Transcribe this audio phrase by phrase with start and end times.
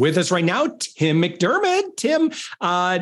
[0.00, 1.96] With us right now, Tim McDiarmid.
[1.96, 2.32] Tim,
[2.62, 3.00] uh,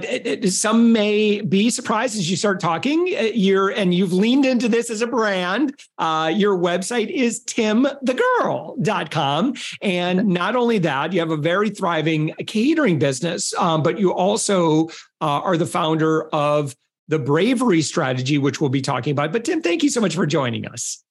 [0.48, 3.14] some may be surprised as you start talking.
[3.16, 5.78] Uh, you're and you've leaned into this as a brand.
[5.96, 9.54] Uh, your website is timthegirl.com.
[9.80, 14.88] And not only that, you have a very thriving catering business, um, but you also
[15.20, 16.74] uh, are the founder of
[17.06, 19.32] the bravery strategy, which we'll be talking about.
[19.32, 21.04] But Tim, thank you so much for joining us.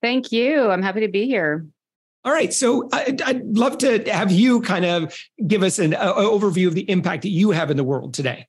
[0.00, 0.68] Thank you.
[0.68, 1.64] I'm happy to be here.
[2.24, 2.52] All right.
[2.52, 6.74] So I'd, I'd, love to have you kind of give us an uh, overview of
[6.74, 8.46] the impact that you have in the world today.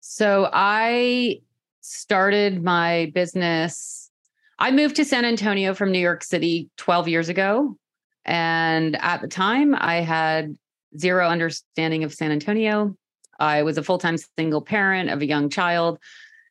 [0.00, 1.40] So I
[1.80, 4.10] started my business.
[4.58, 7.76] I moved to San Antonio from New York City 12 years ago.
[8.24, 10.56] And at the time, I had
[10.96, 12.96] zero understanding of San Antonio.
[13.38, 15.98] I was a full time single parent of a young child.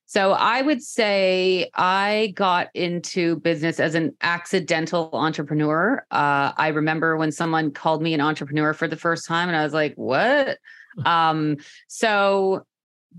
[0.08, 6.05] So I would say I got into business as an accidental entrepreneur.
[6.09, 9.64] Uh, I remember when someone called me an entrepreneur for the first time, and I
[9.64, 10.59] was like, "What?"
[11.05, 12.66] um, so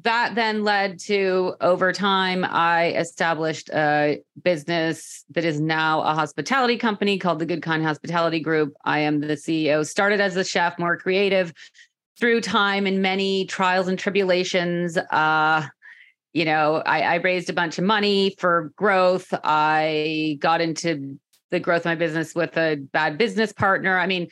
[0.02, 6.78] that then led to over time, I established a business that is now a hospitality
[6.78, 8.74] company called the Good Kind Hospitality Group.
[8.84, 9.86] I am the CEO.
[9.86, 11.52] Started as a chef, more creative.
[12.18, 15.66] Through time and many trials and tribulations, uh,
[16.38, 19.34] you know, I, I raised a bunch of money for growth.
[19.42, 21.18] I got into
[21.50, 23.98] the growth of my business with a bad business partner.
[23.98, 24.28] I mean,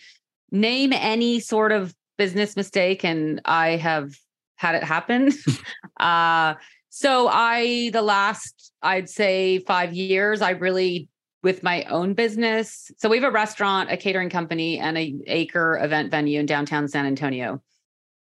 [0.53, 4.15] name any sort of business mistake, and I have
[4.55, 5.33] had it happen.
[5.99, 6.55] uh,
[6.91, 11.09] so I, the last, I'd say five years, I really
[11.43, 12.89] with my own business.
[12.99, 16.87] So we have a restaurant, a catering company, and a acre event venue in downtown
[16.87, 17.61] San Antonio.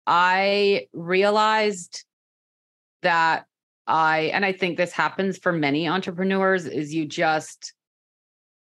[0.04, 2.04] I realized
[3.02, 3.44] that
[3.88, 7.72] I and I think this happens for many entrepreneurs is you just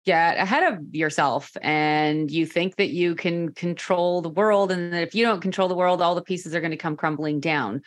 [0.05, 5.03] get ahead of yourself and you think that you can control the world and that
[5.03, 7.81] if you don't control the world all the pieces are going to come crumbling down.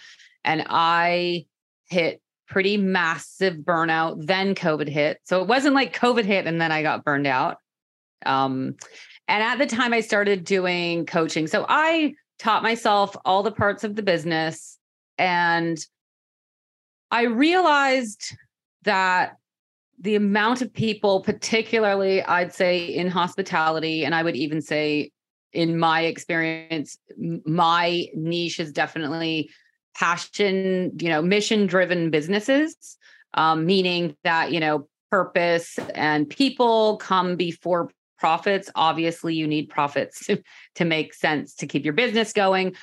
[0.44, 1.46] And I
[1.90, 5.20] hit pretty massive burnout then COVID hit.
[5.26, 7.58] So it wasn't like COVID hit and then I got burned out.
[8.26, 8.76] Um
[9.28, 11.48] and at the time I started doing coaching.
[11.48, 14.78] So I taught myself all the parts of the business
[15.18, 15.78] and
[17.12, 18.35] I realized
[18.84, 19.38] that
[20.00, 25.12] the amount of people, particularly I'd say in hospitality, and I would even say
[25.53, 29.50] in my experience, my niche is definitely
[29.96, 32.97] passion, you know, mission driven businesses,
[33.34, 38.69] um, meaning that, you know, purpose and people come before profits.
[38.75, 40.41] Obviously, you need profits to,
[40.75, 42.75] to make sense to keep your business going.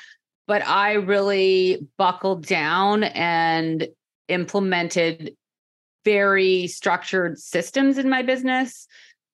[0.47, 3.87] But I really buckled down and
[4.29, 5.37] implemented
[6.05, 8.87] very structured systems in my business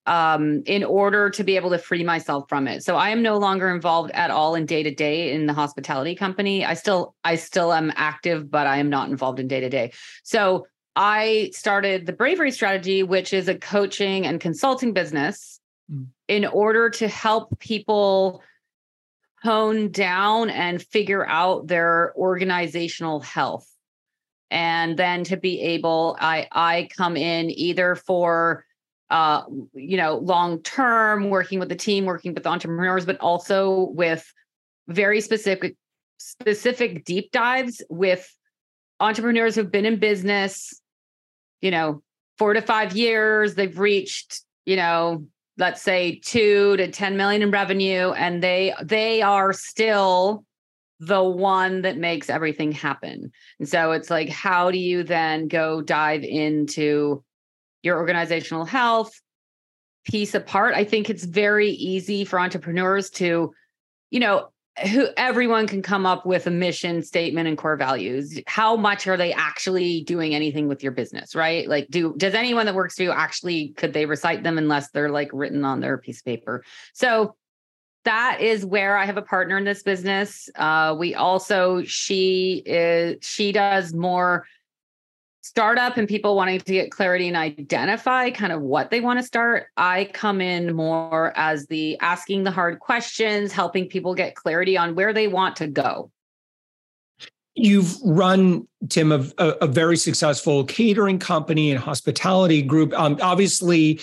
[0.07, 2.83] um, in order to be able to free myself from it.
[2.83, 6.15] So I am no longer involved at all in day to day in the hospitality
[6.15, 6.65] company.
[6.65, 9.93] I still I still am active, but I am not involved in day to day.
[10.23, 16.07] So I started the Bravery Strategy, which is a coaching and consulting business, mm.
[16.29, 18.43] in order to help people
[19.43, 23.70] hone down and figure out their organizational health
[24.51, 28.65] and then to be able i i come in either for
[29.11, 29.43] uh
[29.75, 34.33] you know long term working with the team working with entrepreneurs but also with
[34.89, 35.77] very specific
[36.19, 38.33] specific deep dives with
[38.99, 40.81] entrepreneurs who've been in business
[41.61, 42.03] you know
[42.41, 43.55] 4 to 5 years.
[43.55, 45.27] They've reached you know
[45.59, 50.45] let's say 2 to 10 million in revenue and they they are still
[51.01, 53.33] the one that makes everything happen.
[53.59, 57.25] And so it's like, how do you then go dive into
[57.83, 59.19] your organizational health
[60.05, 60.75] piece apart?
[60.75, 63.53] I think it's very easy for entrepreneurs to,
[64.11, 64.51] you know,
[64.93, 69.17] who everyone can come up with a mission statement and core values how much are
[69.17, 73.03] they actually doing anything with your business right like do does anyone that works for
[73.03, 76.65] you actually could they recite them unless they're like written on their piece of paper
[76.95, 77.35] so
[78.05, 83.17] that is where i have a partner in this business uh, we also she is
[83.23, 84.45] she does more
[85.51, 89.23] startup and people wanting to get clarity and identify kind of what they want to
[89.25, 94.77] start, I come in more as the asking the hard questions, helping people get clarity
[94.77, 96.11] on where they want to go.
[97.57, 102.95] You've run, Tim, a, a very successful catering company and hospitality group.
[102.95, 104.01] Um, obviously,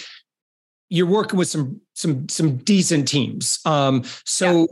[0.89, 3.59] you're working with some some some decent teams.
[3.65, 4.67] Um, so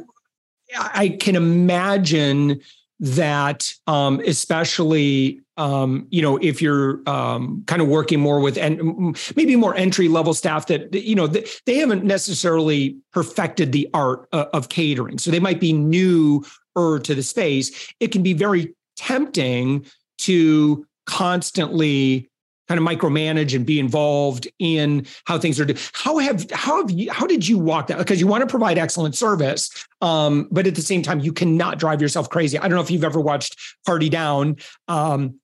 [0.70, 0.90] yeah.
[0.94, 2.62] I can imagine
[3.00, 9.18] that um, especially um, you know if you're um, kind of working more with and
[9.36, 14.70] maybe more entry level staff that you know they haven't necessarily perfected the art of
[14.70, 16.44] catering so they might be new
[16.76, 19.86] to the space it can be very tempting
[20.18, 22.30] to constantly
[22.68, 25.78] kind of micromanage and be involved in how things are done.
[25.94, 27.98] How have how have you how did you walk that?
[27.98, 29.70] Because you want to provide excellent service,
[30.02, 32.58] um, but at the same time, you cannot drive yourself crazy.
[32.58, 34.58] I don't know if you've ever watched Party Down.
[34.88, 35.40] Um,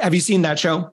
[0.00, 0.92] have you seen that show?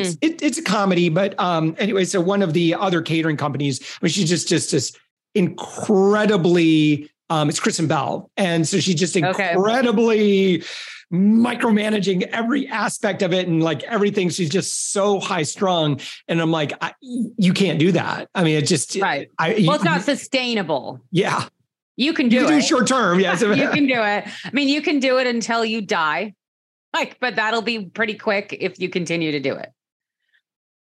[0.00, 3.80] It's, it, it's, a comedy, but um, anyway, so one of the other catering companies,
[3.80, 4.98] I mean, she's just just just
[5.34, 7.08] incredibly.
[7.28, 10.58] Um, it's Kristen Bell, and so she's just incredibly.
[10.58, 10.66] Okay
[11.12, 14.28] micromanaging every aspect of it and like everything.
[14.28, 16.00] She's just so high strung.
[16.28, 18.28] And I'm like, I, you can't do that.
[18.34, 19.28] I mean, it just, right.
[19.38, 21.00] I, well, it's not sustainable.
[21.10, 21.48] Yeah.
[21.96, 22.60] You can do you can it.
[22.60, 23.20] Do short term.
[23.20, 23.40] Yes.
[23.42, 24.24] you can do it.
[24.44, 26.34] I mean, you can do it until you die.
[26.92, 29.70] Like, but that'll be pretty quick if you continue to do it.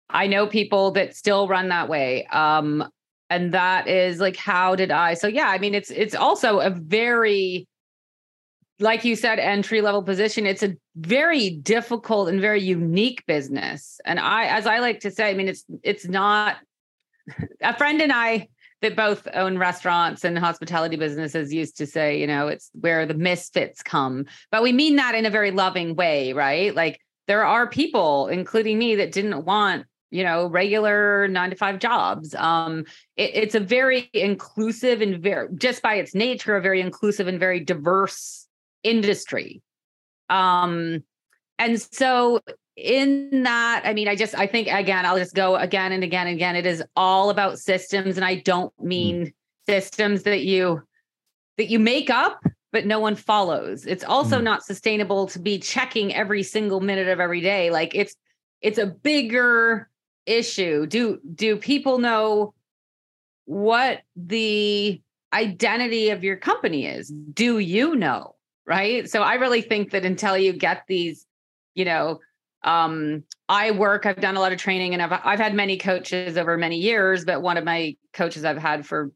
[0.10, 2.26] I know people that still run that way.
[2.26, 2.90] Um,
[3.30, 5.14] and that is like, how did I?
[5.14, 7.68] So yeah, I mean, it's it's also a very
[8.80, 14.00] like you said, entry level position, it's a very difficult and very unique business.
[14.06, 16.58] And I, as I like to say, I mean, it's it's not
[17.62, 18.48] a friend and I
[18.82, 23.14] that both own restaurants and hospitality businesses used to say, you know, it's where the
[23.14, 24.26] misfits come.
[24.52, 26.74] But we mean that in a very loving way, right?
[26.74, 31.78] Like there are people, including me, that didn't want you know regular nine to five
[31.78, 32.84] jobs um
[33.16, 37.40] it, it's a very inclusive and very just by its nature a very inclusive and
[37.40, 38.48] very diverse
[38.84, 39.62] industry.
[40.30, 41.04] Um,
[41.58, 42.40] and so
[42.76, 46.28] in that, I mean, I just I think again, I'll just go again and again
[46.28, 46.56] and again.
[46.56, 49.34] It is all about systems, and I don't mean mm.
[49.68, 50.82] systems that you
[51.58, 52.42] that you make up
[52.72, 53.86] but no one follows.
[53.86, 54.44] It's also mm.
[54.44, 57.72] not sustainable to be checking every single minute of every day.
[57.72, 58.16] Like it's
[58.62, 59.90] it's a bigger
[60.26, 60.86] issue.
[60.86, 62.54] Do do people know
[63.46, 65.02] what the
[65.34, 67.10] identity of your company is?
[67.10, 68.36] Do you know?
[68.70, 69.10] Right?
[69.10, 71.26] So I really think that until you get these,
[71.74, 72.20] you know,
[72.64, 76.38] um, I work, I've done a lot of training and I've I've had many coaches
[76.38, 79.12] over many years, but one of my coaches I've had for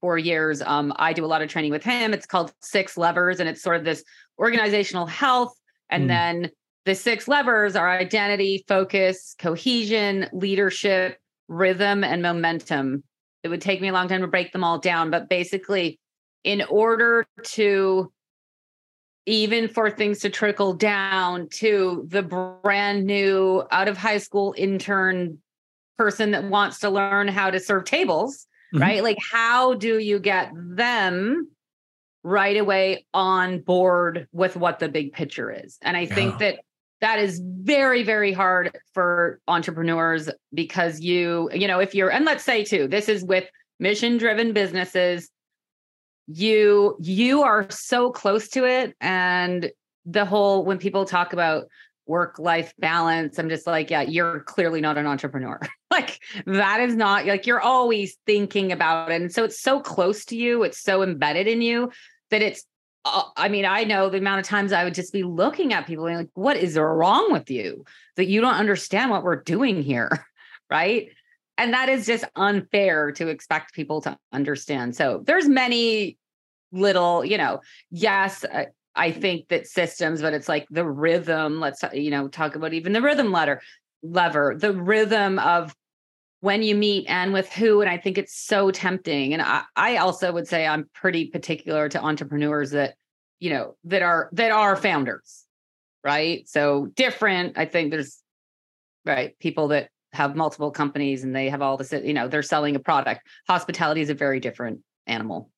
[0.00, 2.12] four years, um, I do a lot of training with him.
[2.12, 4.02] It's called Six Levers, and it's sort of this
[4.38, 5.54] organizational health.
[5.88, 6.08] And mm.
[6.08, 6.50] then
[6.84, 11.18] the six levers are identity, focus, cohesion, leadership,
[11.48, 13.04] rhythm, and momentum.
[13.44, 16.00] It would take me a long time to break them all down, but basically,
[16.42, 18.12] in order to
[19.26, 25.38] even for things to trickle down to the brand new out of high school intern
[25.98, 28.82] person that wants to learn how to serve tables, mm-hmm.
[28.82, 29.02] right?
[29.02, 31.50] Like, how do you get them
[32.22, 35.76] right away on board with what the big picture is?
[35.82, 36.60] And I think that
[37.00, 42.42] that is very very hard for entrepreneurs because you you know if you're and let's
[42.42, 43.44] say too this is with
[43.78, 45.30] mission driven businesses
[46.26, 48.94] you you are so close to it.
[49.00, 49.70] And
[50.04, 51.66] the whole when people talk about
[52.06, 55.60] work life balance i'm just like yeah you're clearly not an entrepreneur.
[55.88, 59.22] Like that is not like you're always thinking about it.
[59.22, 61.90] And so it's so close to you it's so embedded in you
[62.30, 62.64] that it's
[63.06, 65.86] uh, i mean i know the amount of times i would just be looking at
[65.86, 67.84] people and like what is wrong with you?
[68.16, 70.10] That you don't understand what we're doing here
[70.70, 71.08] right
[71.58, 74.94] and that is just unfair to expect people to understand.
[74.96, 76.18] So there's many
[76.72, 77.60] little you know
[77.90, 82.56] yes I, I think that systems but it's like the rhythm let's you know talk
[82.56, 83.62] about even the rhythm letter
[84.02, 85.74] lever the rhythm of
[86.40, 89.32] when you meet and with who and i think it's so tempting.
[89.32, 92.94] And I, I also would say i'm pretty particular to entrepreneurs that
[93.38, 95.44] you know that are that are founders
[96.04, 96.48] right?
[96.48, 98.20] So different i think there's
[99.04, 102.74] right people that have multiple companies and they have all this you know they're selling
[102.74, 105.50] a product hospitality is a very different animal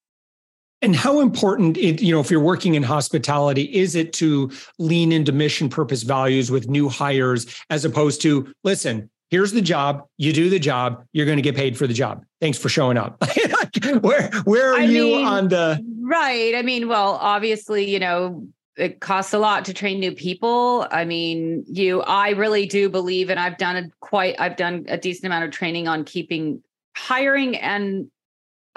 [0.80, 5.10] And how important it, you know, if you're working in hospitality, is it to lean
[5.10, 10.32] into mission purpose values with new hires as opposed to, listen, here's the job, you
[10.32, 12.24] do the job, you're going to get paid for the job.
[12.40, 13.20] Thanks for showing up.
[14.00, 16.54] where where are I you mean, on the Right.
[16.54, 18.46] I mean, well, obviously, you know,
[18.78, 20.86] it costs a lot to train new people.
[20.90, 24.96] I mean, you I really do believe and I've done a quite I've done a
[24.96, 26.62] decent amount of training on keeping
[26.96, 28.10] hiring and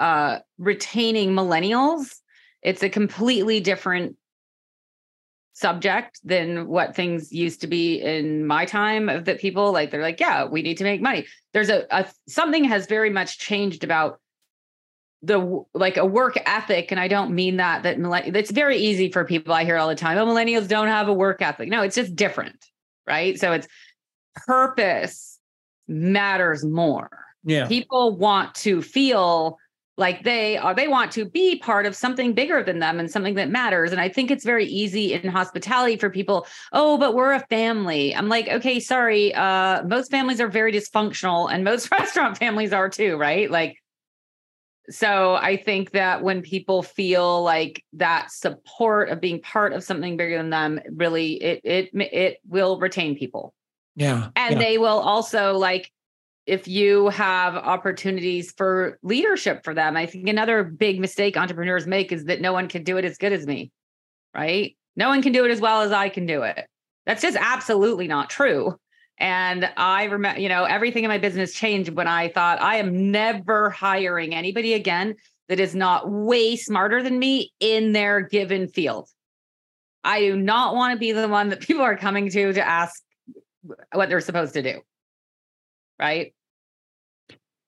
[0.00, 2.16] uh, retaining millennials,
[2.62, 4.16] it's a completely different
[5.52, 9.70] subject than what things used to be in my time of that people.
[9.70, 11.26] Like they're like yeah we need to make money.
[11.52, 14.18] There's a, a something has very much changed about
[15.24, 17.96] the like a work ethic and i don't mean that that
[18.34, 21.12] it's very easy for people i hear all the time oh millennials don't have a
[21.12, 21.68] work ethic.
[21.68, 22.56] No it's just different
[23.06, 23.38] right?
[23.38, 23.68] So it's
[24.46, 25.38] purpose
[25.88, 27.10] matters more.
[27.44, 27.66] Yeah.
[27.66, 29.58] People want to feel
[29.98, 33.34] like they are they want to be part of something bigger than them and something
[33.34, 37.32] that matters and i think it's very easy in hospitality for people oh but we're
[37.32, 38.14] a family.
[38.14, 42.88] I'm like okay sorry uh most families are very dysfunctional and most restaurant families are
[42.88, 43.50] too right?
[43.50, 43.81] Like
[44.90, 50.16] so i think that when people feel like that support of being part of something
[50.16, 53.54] bigger than them really it it it will retain people
[53.94, 54.58] yeah and yeah.
[54.58, 55.90] they will also like
[56.46, 59.96] if you have opportunities for leadership for them.
[59.96, 63.16] I think another big mistake entrepreneurs make is that no one can do it as
[63.16, 63.70] good as me,
[64.34, 64.76] right?
[64.96, 66.66] No one can do it as well as I can do it.
[67.06, 68.76] That's just absolutely not true.
[69.22, 73.10] And I remember, you know, everything in my business changed when I thought I am
[73.10, 75.14] never hiring anybody again
[75.48, 79.08] that is not way smarter than me in their given field.
[80.04, 83.00] I do not want to be the one that people are coming to to ask
[83.92, 84.80] what they're supposed to do
[86.02, 86.34] right?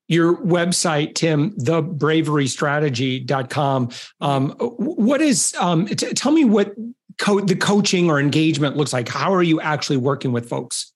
[0.08, 3.90] Your website, Tim, thebraverystrategy.com.
[4.20, 6.75] Um, what is, um, t- tell me what
[7.18, 9.08] co- the coaching or engagement looks like.
[9.08, 10.92] How are you actually working with folks?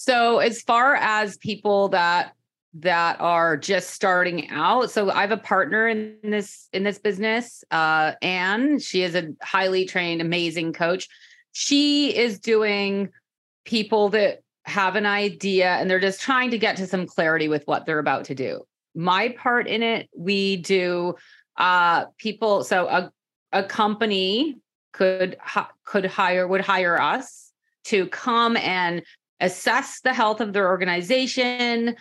[0.00, 2.32] So, as far as people that
[2.72, 7.64] that are just starting out so i have a partner in this in this business
[7.72, 11.08] uh anne she is a highly trained amazing coach
[11.50, 13.08] she is doing
[13.64, 17.66] people that have an idea and they're just trying to get to some clarity with
[17.66, 18.62] what they're about to do.
[18.94, 21.14] My part in it, we do
[21.56, 23.12] uh people so a
[23.52, 24.56] a company
[24.92, 25.36] could
[25.84, 27.52] could hire would hire us
[27.84, 29.02] to come and
[29.40, 31.96] assess the health of their organization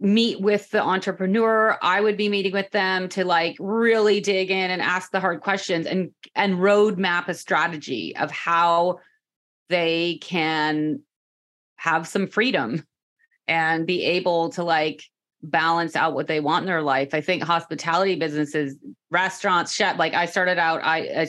[0.00, 4.70] meet with the entrepreneur i would be meeting with them to like really dig in
[4.70, 8.98] and ask the hard questions and and roadmap a strategy of how
[9.68, 11.00] they can
[11.76, 12.84] have some freedom
[13.46, 15.02] and be able to like
[15.42, 17.12] balance out what they want in their life.
[17.12, 18.76] I think hospitality businesses,
[19.10, 21.28] restaurants, chef, like I started out, I, I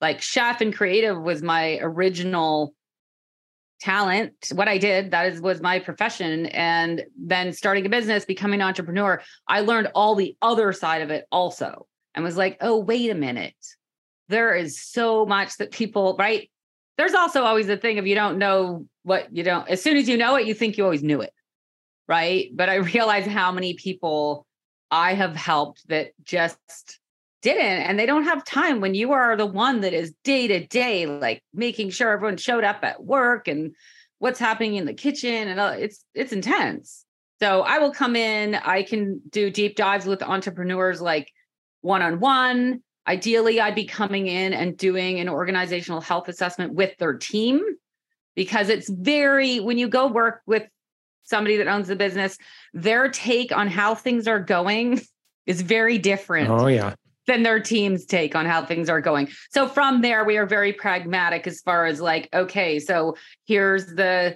[0.00, 2.74] like chef and creative was my original
[3.80, 8.60] talent what i did that is was my profession and then starting a business becoming
[8.60, 12.78] an entrepreneur i learned all the other side of it also and was like oh
[12.78, 13.54] wait a minute.
[14.28, 16.50] There is so much that people right?
[16.98, 20.08] There's also always the thing of you don't know what you don't as soon as
[20.08, 21.32] you know it you think you always knew it
[22.08, 22.48] right?
[22.52, 24.46] But i realize how many people
[24.90, 26.98] i have helped that just
[27.42, 30.66] didn't and they don't have time when you are the one that is day to
[30.66, 33.74] day like making sure everyone showed up at work and
[34.18, 37.04] what's happening in the kitchen and it's it's intense.
[37.40, 41.30] So i will come in i can do deep dives with entrepreneurs like
[41.82, 46.96] one on one ideally i'd be coming in and doing an organizational health assessment with
[46.96, 47.62] their team
[48.34, 50.66] because it's very when you go work with
[51.24, 52.38] somebody that owns the business
[52.72, 55.00] their take on how things are going
[55.46, 56.50] is very different.
[56.50, 56.94] Oh yeah
[57.26, 60.72] than their team's take on how things are going so from there we are very
[60.72, 63.16] pragmatic as far as like okay so
[63.46, 64.34] here's the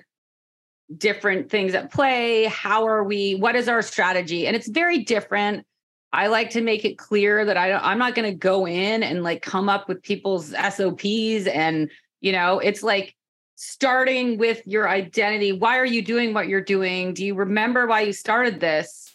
[0.97, 5.64] different things at play how are we what is our strategy and it's very different
[6.12, 9.23] I like to make it clear that I I'm not going to go in and
[9.23, 11.88] like come up with people's SOPs and
[12.20, 13.14] you know, it's like
[13.56, 15.52] starting with your identity.
[15.52, 17.14] Why are you doing what you're doing?
[17.14, 19.09] Do you remember why you started this?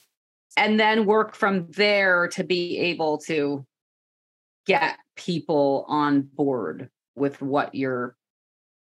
[0.58, 3.66] And then work from there to be able to
[4.66, 8.16] get people on board with what your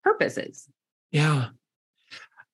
[0.03, 0.67] purpose is.
[1.11, 1.47] Yeah.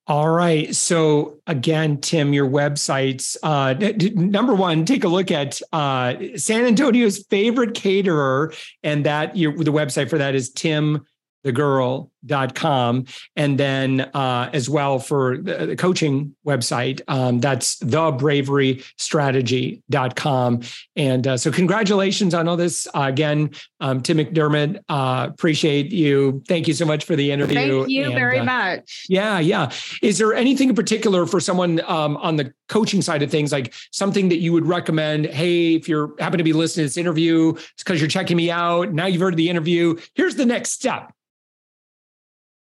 [0.08, 0.76] All right.
[0.76, 3.38] So again, Tim, your websites.
[3.44, 3.74] Uh,
[4.20, 9.72] number one, take a look at uh, San Antonio's favorite caterer, and that your the
[9.72, 11.06] website for that is Tim
[11.44, 13.06] thegirl.com
[13.36, 20.62] and then uh, as well for the, the coaching website um, that's thebraverystrategy.com
[20.96, 22.88] and uh, so congratulations on all this.
[22.94, 26.44] Uh, again um, tim mcdiarmid uh, appreciate you.
[26.48, 29.06] Thank you so much for the interview thank you and, very uh, much.
[29.10, 29.72] Yeah yeah.
[30.02, 33.74] Is there anything in particular for someone um, on the coaching side of things like
[33.92, 35.26] something that you would recommend?
[35.26, 38.52] Hey if you're happen to be listening to this interview it's because you're checking me
[38.52, 38.94] out.
[38.94, 39.98] Now you've heard the interview.
[40.14, 41.12] Here's the next step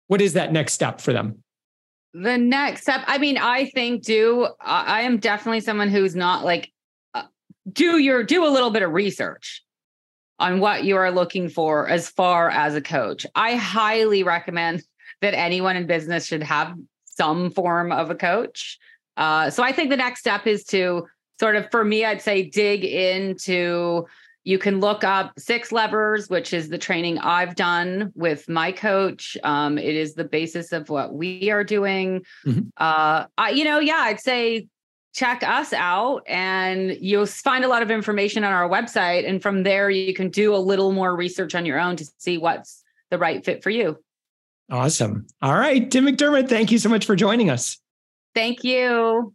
[0.08, 1.42] what is that next step for them?
[2.14, 6.72] The next step, I mean, I think do I am definitely someone who's not like
[7.14, 7.24] uh,
[7.70, 9.62] do your do a little bit of research
[10.38, 13.26] on what you are looking for as far as a coach.
[13.34, 14.82] I highly recommend
[15.20, 16.74] that anyone in business should have
[17.04, 18.78] some form of a coach.
[19.16, 21.06] Uh, so I think the next step is to
[21.40, 24.06] sort of, for me, I'd say dig into
[24.48, 29.36] you can look up Six Levers, which is the training I've done with my coach.
[29.44, 32.22] Um, it is the basis of what we are doing.
[32.46, 32.68] Mm-hmm.
[32.78, 34.66] Uh, I, you know, yeah, I'd say
[35.14, 39.28] check us out and you'll find a lot of information on our website.
[39.28, 42.38] And from there, you can do a little more research on your own to see
[42.38, 43.98] what's the right fit for you.
[44.70, 45.26] Awesome.
[45.42, 45.90] All right.
[45.90, 47.78] Tim McDiarmid, thank you so much for joining us.
[48.34, 49.34] Thank you.